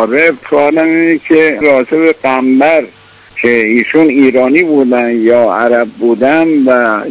[0.00, 2.86] آره سوالم اینه که راسه به قنبر
[3.42, 7.04] که ایشون ایرانی بودن یا عرب بودن و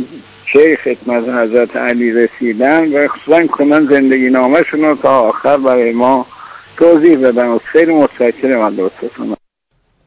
[0.53, 6.25] چه خدمت حضرت علی رسیدن و خصوصا کنن زندگی نامشون رو تا آخر برای ما
[6.77, 9.35] توضیح بدن و خیلی متشکرم از دوستتون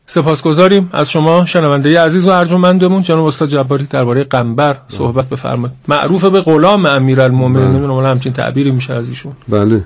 [0.06, 5.76] سپاسگزاریم از شما شنونده عزیز و ارجمندمون جناب استاد جباری درباره قنبر صحبت بفرمایید.
[5.88, 7.78] معروف به غلام امیرالمومنین بله.
[7.78, 9.32] نمی‌دونم همچین تعبیری میشه از ایشون.
[9.48, 9.84] بله.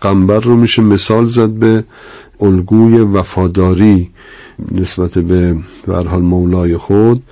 [0.00, 1.84] قنبر رو میشه مثال زد به
[2.44, 4.10] الگوی وفاداری
[4.72, 5.54] نسبت به
[5.86, 7.22] حال مولای خود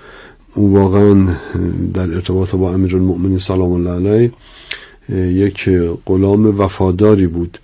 [0.55, 1.27] او واقعا
[1.95, 4.33] در ارتباط با امیر المؤمنین سلام الله علیه
[5.43, 5.69] یک
[6.06, 7.59] غلام وفاداری بود.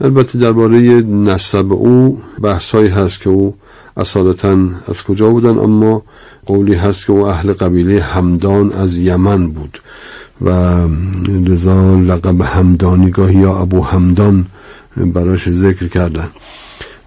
[0.00, 3.54] البته درباره نسب او بحثایی هست که او
[3.96, 6.02] اصالتا از کجا بودن اما
[6.46, 9.80] قولی هست که او اهل قبیله همدان از یمن بود
[10.40, 10.50] و
[11.28, 14.46] لذا لقب همدانی گاهی یا ابو همدان
[14.96, 16.28] براش ذکر کردن.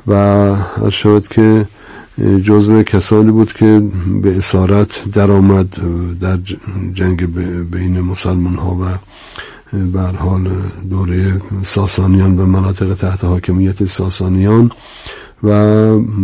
[0.07, 0.15] و
[0.55, 1.67] هر شود که
[2.43, 3.81] جزو کسانی بود که
[4.21, 5.75] به اسارت درآمد
[6.19, 6.39] در
[6.93, 7.25] جنگ
[7.71, 8.85] بین مسلمان ها و
[9.77, 10.49] به هر حال
[10.89, 14.71] دوره ساسانیان و مناطق تحت حاکمیت ساسانیان
[15.43, 15.49] و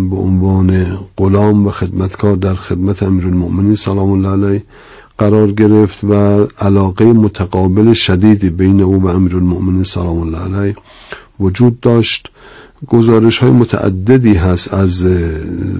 [0.09, 4.63] به عنوان غلام و خدمتکار در خدمت امیرالمؤمنین سلام الله علیه
[5.17, 6.13] قرار گرفت و
[6.59, 10.75] علاقه متقابل شدیدی بین او و امیرالمؤمنین سلام الله علیه
[11.39, 12.31] وجود داشت.
[12.87, 15.05] گزارش های متعددی هست از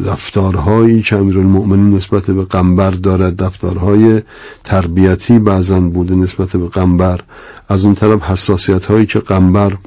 [0.05, 3.43] رفتارهایی که امیرالمؤمنین نسبت به قنبر دارد.
[3.43, 4.21] رفتارهای
[4.63, 7.19] تربیتی بعضا بوده نسبت به قنبر.
[7.69, 9.77] از اون طرف حساسیت هایی که قنبر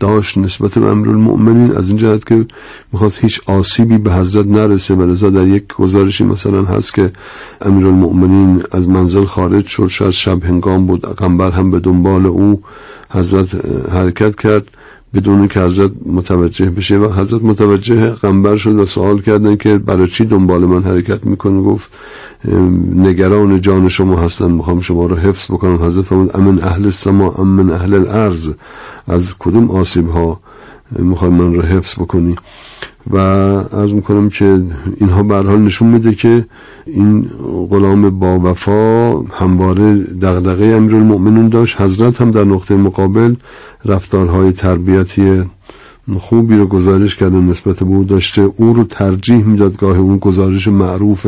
[0.00, 2.46] داشت نسبت به امیرالمؤمنین از این جهت که
[2.92, 4.94] می‌خواست هیچ آسیبی به حضرت نرسه.
[4.94, 7.12] و در یک گزارشی مثلا هست که
[7.60, 9.88] امیرالمؤمنین از منزل خارج شد.
[9.88, 11.00] شاید شب هنگام بود.
[11.16, 12.62] قنبر هم به دنبال او
[13.10, 13.48] حضرت
[13.90, 14.64] حرکت کرد.
[15.14, 20.08] بدون که حضرت متوجه بشه و حضرت متوجه قنبر شد و سوال کردن که برای
[20.08, 21.90] چی دنبال من حرکت می‌کنه گفت
[22.94, 25.82] نگران جان شما هستن می‌خوام شما رو حفظ بکنم.
[25.82, 28.52] حضرت فرمود امن اهل السما امن اهل الارض
[29.06, 30.40] از کدوم آسیب ها
[30.98, 32.36] می‌خوای من رو حفظ بکنی؟
[33.10, 34.62] و از می‌کنم که
[35.00, 36.46] اینها به حال نشون میده که
[36.86, 37.22] این
[37.70, 41.80] غلام با وفا همواره دغدغه امیرالمؤمنین داشت.
[41.80, 43.34] حضرت هم در نقطه مقابل
[43.84, 45.42] رفتارهای تربیتی
[46.18, 48.42] خوبی رو گزارش کرده نسبت به او داشته.
[48.56, 51.26] او رو ترجیح می‌داد گاه اون گزارش معروف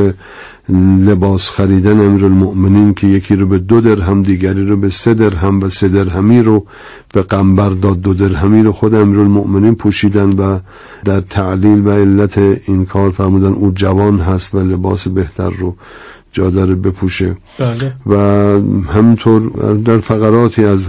[1.04, 5.68] لباس خریدن امیرالمؤمنین که یکی رو به دو درهم دیگری رو به سه درهم و
[5.68, 6.66] سه درهمی رو
[7.12, 8.00] به قنبر داد.
[8.00, 10.58] دو درهمی رو خود امیرالمؤمنین پوشیدن و
[11.04, 15.76] در تعلیل و علت این کار فرمودن او جوان هست و لباس بهتر رو
[16.32, 17.36] جا داره بپوشه.
[17.58, 17.92] بله.
[18.06, 18.16] و
[18.92, 19.42] همینطور
[19.84, 20.86] در فقراتی از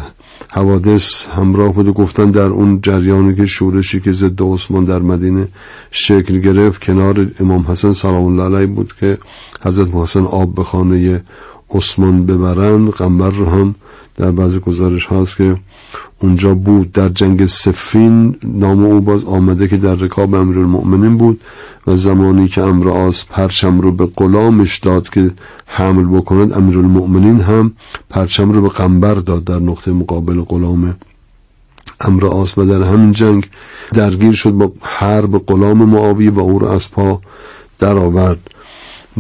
[0.50, 5.48] حوادث همراه بود و گفتن در اون جریانی که شورشی که ضد عثمان در مدینه
[5.92, 9.18] شکل گرفت کنار امام حسن سلام الله علیه بود که
[9.62, 11.24] حضرت محسن آب به خانه
[11.70, 13.76] عثمان ببرند قنبر رو هم
[14.16, 15.56] در بعضی گزارش هاست که
[16.20, 16.92] اونجا بود.
[16.92, 21.42] در جنگ سفین نام او باز آمده که در رکاب امیرالمؤمنین بود
[21.88, 25.32] و زمانی که امر آس پرچم رو به غلامش داد که
[25.66, 27.74] حمل بکند امیرالمؤمنین هم
[28.10, 30.96] پرچم رو به قنبر داد در نقطه مقابل غلام
[32.02, 32.58] امر آس.
[32.58, 33.50] و در همین جنگ
[33.94, 37.22] درگیر شد با حرب غلام معاویه و او رو از پا
[37.80, 38.40] در آورد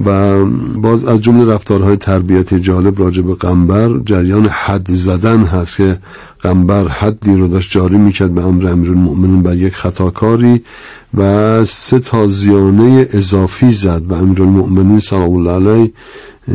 [0.05, 0.45] و
[0.81, 5.97] باز از جمله رفتارهای تربیتی جالب راجع به قنبر جریان حد زدن هست که
[6.41, 10.61] قنبر حدی رو داشت جاری می‌کرد به امر امیرالمؤمنین بر یک خطاکاری
[11.17, 15.91] و سه تازیانه اضافی زد و امیرالمؤمنین سلام الله علیه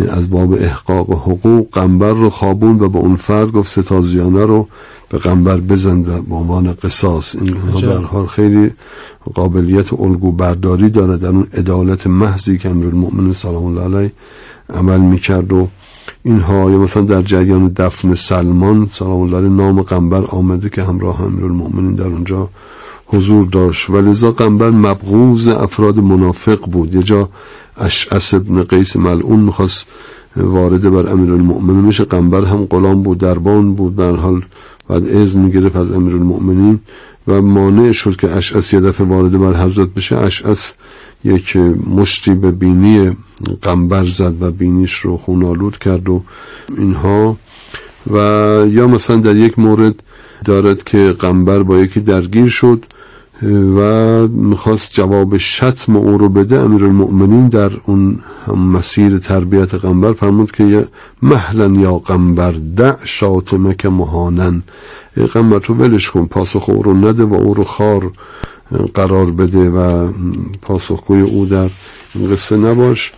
[0.08, 4.68] از باب احقاق حقوق قنبر رو خوابون و به اون فرد گفت سه تازیانه رو
[5.12, 7.34] به قنبر بزن به عنوان قصاص.
[7.34, 7.56] این
[8.02, 8.70] حال خیلی
[9.34, 11.16] قابلیت الگو برداری داره.
[11.16, 14.12] در اون عدالت محضی که امیرالمؤمنین سلام الله علیه
[14.74, 15.68] عمل می‌کرد و
[16.24, 21.22] اینها یا مثلا در جریان دفن سلمان سلام الله علیه نام قنبر آمده که همراه
[21.22, 22.48] امیرالمؤمنین در اونجا
[23.06, 23.90] حضور داشت.
[23.90, 26.94] و لذا قنبر مبغوض افراد منافق بود.
[26.94, 27.28] یه جا
[27.76, 29.86] اشعث ابن قیس ملعون می‌خواست
[30.36, 33.96] وارد بر امیرالمؤمنین میشه قنبر هم غلام بود دربان بود.
[33.96, 34.42] در حال
[34.92, 36.80] بعد اذن می‌گرفت از امیرالمؤمنین
[37.28, 40.16] و مانع شد که اشعث یه دفعه وارد بر حضرت بشه.
[40.16, 40.72] اشعث
[41.24, 41.56] یک
[41.96, 43.10] مشتی به بینی
[43.62, 46.22] قنبر زد و بینیش رو خونالود کرد و
[46.78, 47.36] اینها.
[48.10, 48.16] و
[48.68, 49.94] یا مثلا در یک مورد
[50.44, 52.84] دارد که قنبر با یکی درگیر شد.
[53.50, 53.80] و
[54.28, 56.58] می‌خواست جواب شتم او رو بده.
[56.60, 58.18] امیرالمؤمنین در اون
[58.56, 60.88] مسیر تربیت قنبر فرمود که
[61.22, 64.62] محلا یا قنبر دع شاتمک مهانن.
[65.16, 68.10] ای قنبر تو ولش کن پاسخ او رو نده و او رو خار
[68.94, 70.08] قرار بده و
[70.62, 71.70] پاسخگوی او در
[72.14, 73.12] این قصه نباش.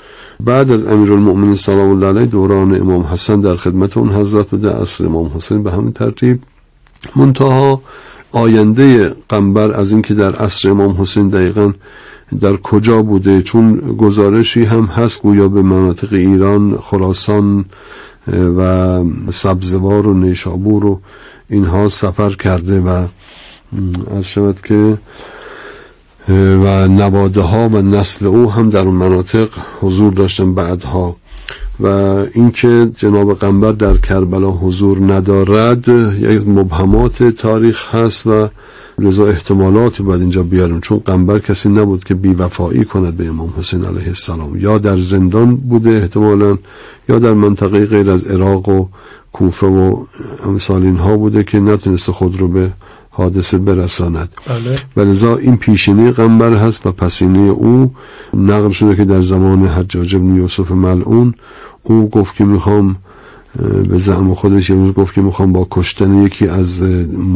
[0.44, 4.70] بعد از امیرالمؤمنین سلام الله علیه دوران امام حسن در خدمت اون حضرت بوده.
[4.70, 6.40] عصر امام حسین به همین ترتیب.
[7.16, 7.80] منتها
[8.34, 11.72] آینده قنبر از اینکه در عصر امام حسین دقیقا
[12.40, 17.64] در کجا بوده چون گزارشی هم هست گویا به مناطق ایران خراسان
[18.58, 19.00] و
[19.32, 21.00] سبزوار و نیشابور و
[21.50, 23.06] اینها سفر کرده و
[24.22, 24.98] شود که
[26.64, 29.48] و نواده ها و نسل او هم در اون مناطق
[29.80, 31.16] حضور داشتن بعدها.
[31.80, 31.86] و
[32.32, 35.88] اینکه جناب قنبر در کربلا حضور ندارد
[36.20, 38.48] یک مبهمات تاریخ هست و
[38.98, 40.80] لذا احتمالاتی باید اینجا بیاریم.
[40.80, 44.56] چون قنبر کسی نبود که بیوفایی کند به امام حسین علیه السلام.
[44.58, 46.58] یا در زندان بوده احتمالا
[47.08, 48.86] یا در منطقه غیر از عراق و
[49.32, 50.04] کوفه و
[50.44, 52.70] امثال اینها بوده که نتونسته خود رو به
[53.16, 54.28] حادثه برساند.
[54.46, 54.78] بله.
[54.96, 57.94] و لذا این پیشینی قنبر هست و پسینه او
[58.34, 61.34] نقل شده که در زمان حجاج بن یوسف ملعون
[61.82, 62.96] او گفت که می‌خوام
[63.88, 66.82] به زعم خودش یه روز گفت که می‌خوام با کشتن یکی از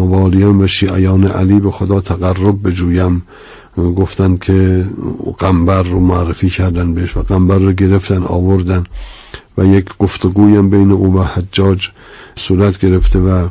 [0.01, 3.23] موالیان و شیعیان علی به خدا تقرب بجویم.
[3.77, 4.85] گفتند که
[5.39, 8.85] قنبر رو معرفی کردن بهش و قنبر رو گرفتن آوردن.
[9.59, 11.89] و یک گفتگویم بین او و حجاج
[12.37, 13.49] صورت گرفته و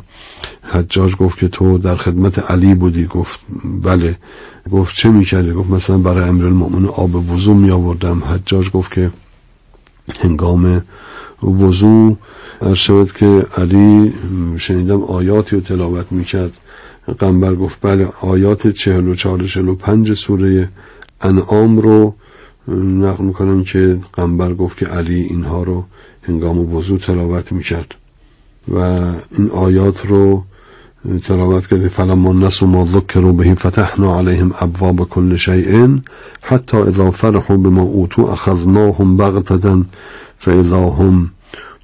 [0.62, 3.06] حجاج گفت که تو در خدمت علی بودی.
[3.06, 3.40] گفت
[3.82, 4.18] بله.
[4.72, 9.10] گفت چه می‌کردی؟ گفت مثلا برای امیرالمؤمنین آب وضو می آوردم حجاج گفت که
[10.20, 10.82] هنگام
[11.42, 12.16] وضو
[12.74, 14.12] شود که علی
[14.58, 16.52] شنیدم آیاتی رو تلاوت می‌کرد.
[17.18, 20.68] قنبر گفت بله آیات چهل و چهار و پنج سوره
[21.20, 22.14] انعام رو
[22.76, 25.84] نقل می‌کنم که قنبر گفت که علی اینها رو
[26.22, 27.94] هنگام وضو تلاوت می‌کرد.
[28.74, 28.78] و
[29.30, 30.44] این آیات رو
[31.24, 35.98] تلاوت کرده فلما نسوا ما ذکروا به فتحنا عليهم ابواب كل شيء
[36.42, 39.82] حتى اذا فرحوا بما اوتوا اخذناهم بغتة
[40.38, 41.30] فاذا هم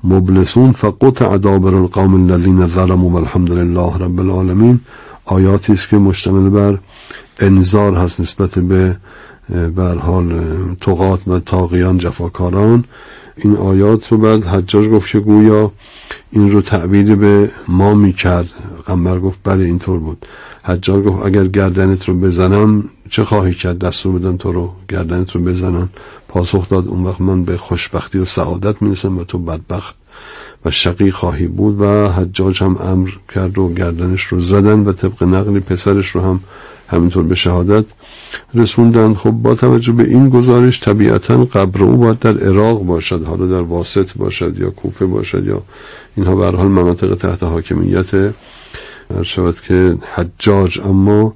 [0.05, 4.81] مبلسون فقطع دابر القوم الذين ظلموا والحمد لله رب العالمین
[5.25, 6.79] آیاتی است که مشتمل بر
[7.41, 8.97] انذار هست نسبت به
[9.49, 10.43] بر حال
[10.81, 12.85] تقات و تاقیان جفاکاران.
[13.37, 15.73] این آیات رو بعد حجاج گفت که گویا
[16.31, 18.49] این رو تعبیر به ما می‌کرد.
[18.87, 20.27] قمر گفت بله اینطور بود.
[20.65, 25.41] حجاج گفت اگر گردنت رو بزنم چه خواهی کرد؟ دستور بدم تو رو گردنت رو
[25.41, 25.89] بزنم.
[26.29, 29.95] پاسخ داد اون وقت من به خوشبختی و سعادت می‌رسم و تو بدبخت
[30.65, 31.81] و شقی خواهی بود.
[31.81, 36.41] و حجاج هم امر کرد و گردنش رو زدن و طبق نقلی پسرش رو هم
[36.89, 37.85] همینطور به شهادت
[38.55, 39.15] رسوندن.
[39.15, 43.63] خب با توجه به این گزارش طبیعتا قبر او باید در عراق باشد حالا در
[43.63, 45.63] واسط باشد یا کوفه باشد یا
[46.17, 48.33] اینها به حال مناطق تحت حاکمیت.
[49.23, 51.35] شود که حجاج اما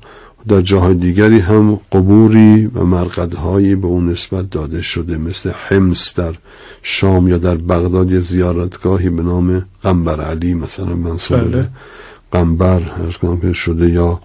[0.49, 6.35] در جاهای دیگری هم قبوری و مرقدهایی به اون نسبت داده شده مثل حمص در
[6.83, 11.69] شام یا در بغداد یه زیارتگاهی به نام قنبر علی مثلا منصوب بله.
[12.33, 12.83] قنبر
[13.43, 14.21] که شده یا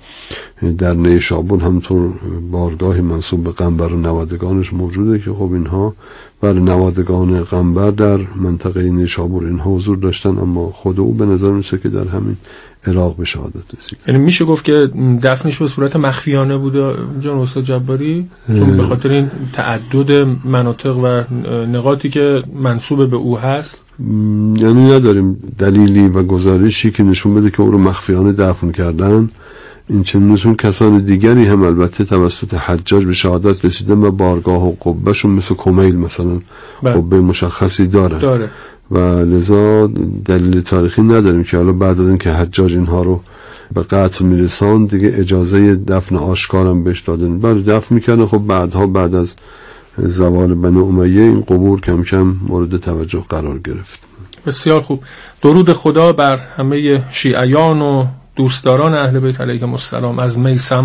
[0.77, 2.13] در نیشابون همطور
[2.51, 5.95] بارگاهی منصوب به قنبر و نوادگانش موجوده که خب اینها
[6.41, 11.77] بر نوادگان قنبر در منطقه نیشابور اینها حضور داشتن اما خود او به نظر میسه
[11.77, 12.38] که در همین
[12.88, 13.97] عراق به شهادت رسید.
[14.07, 14.89] یعنی میشه گفت که
[15.23, 20.12] دفنش به صورت مخفیانه بوده جان استاد جباری؟ چون به خاطر این تعدد
[20.45, 21.24] مناطق و
[21.65, 23.81] نقاطی که منصوب به او هست؟
[24.55, 29.29] یعنی نداریم دلیلی و گزارشی که نشون بده که او رو مخفیانه دفن کردن
[29.89, 35.31] این چنین کسان دیگری هم البته توسط حجاج به شهادت رسیدن و بارگاه و قبهشون
[35.31, 36.41] مثل کمیل مثلا
[36.83, 36.93] بله.
[36.93, 38.19] قبه مشخصی داره.
[38.19, 38.50] داره
[38.91, 39.88] و لذا
[40.25, 43.22] دلیل تاریخی نداریم که حالا بعد از اینکه حجاج اینها رو
[43.74, 49.15] به قتل میرسان دیگه اجازه دفن آشکارم بهش دادن بله دفن می‌کنه خب بعدها بعد
[49.15, 49.36] از
[49.97, 54.03] زوال بنی امیه این قبور کم کم مورد توجه قرار گرفت.
[54.45, 55.03] بسیار خوب.
[55.41, 60.19] درود خدا بر همه شیعیان و دوستداران اهل بیت علیهم السلام.
[60.19, 60.81] از میسم